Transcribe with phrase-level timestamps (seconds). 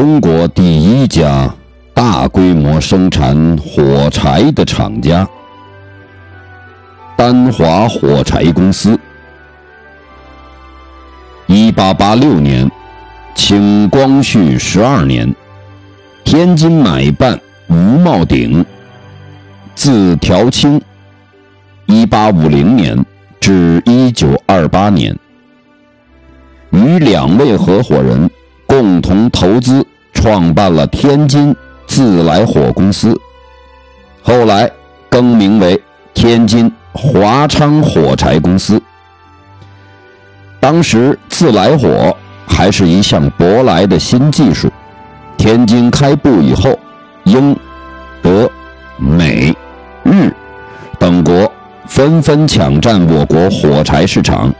[0.00, 1.54] 中国第一家
[1.92, 5.28] 大规模生产火柴的厂家——
[7.18, 8.98] 丹华火柴公司。
[11.46, 12.66] 一八八六年，
[13.34, 15.34] 清光绪十二年，
[16.24, 18.64] 天津买办吴茂鼎，
[19.74, 20.80] 字调清。
[21.84, 23.04] 一八五零年
[23.38, 25.14] 至一九二八年，
[26.70, 28.30] 与两位合伙人。
[28.70, 31.52] 共同投资创办了天津
[31.88, 33.20] 自来火公司，
[34.22, 34.70] 后来
[35.08, 35.82] 更名为
[36.14, 38.80] 天津华昌火柴公司。
[40.60, 44.70] 当时自来火还是一项舶来的新技术，
[45.36, 46.78] 天津开埠以后，
[47.24, 47.56] 英、
[48.22, 48.48] 德、
[48.98, 49.52] 美、
[50.04, 50.32] 日
[50.96, 51.52] 等国
[51.88, 54.54] 纷纷抢占我国火柴市场，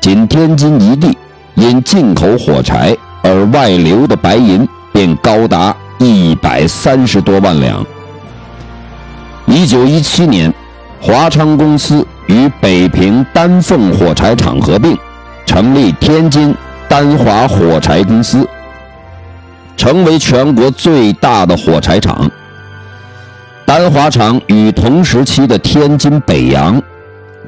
[0.00, 1.14] 仅天津一地
[1.56, 2.96] 因进口火柴。
[3.22, 7.84] 而外流的白银便高达一百三十多万两。
[9.46, 10.52] 一九一七年，
[11.00, 14.96] 华昌公司与北平丹凤火柴厂合并，
[15.44, 16.54] 成立天津
[16.88, 18.46] 丹华火柴公司，
[19.76, 22.30] 成为全国最大的火柴厂。
[23.66, 26.80] 丹华厂与同时期的天津北洋、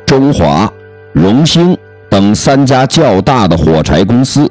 [0.07, 0.71] 中华、
[1.13, 1.77] 荣兴
[2.09, 4.51] 等三家较大的火柴公司。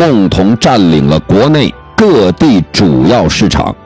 [0.00, 3.76] 共同占领了国内各地主要市场。